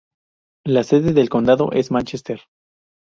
[0.65, 2.39] La sede de condado es Manchester.